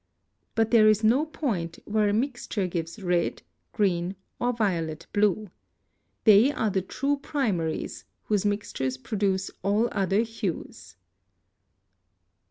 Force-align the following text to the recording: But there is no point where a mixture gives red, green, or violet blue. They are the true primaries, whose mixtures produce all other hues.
But 0.55 0.71
there 0.71 0.87
is 0.87 1.03
no 1.03 1.27
point 1.27 1.77
where 1.85 2.09
a 2.09 2.11
mixture 2.11 2.65
gives 2.65 3.03
red, 3.03 3.43
green, 3.71 4.15
or 4.39 4.51
violet 4.51 5.05
blue. 5.13 5.51
They 6.23 6.51
are 6.51 6.71
the 6.71 6.81
true 6.81 7.17
primaries, 7.17 8.05
whose 8.23 8.43
mixtures 8.43 8.97
produce 8.97 9.51
all 9.61 9.89
other 9.91 10.21
hues. 10.23 10.95